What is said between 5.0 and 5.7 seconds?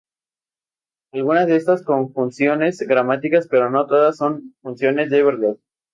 de verdad.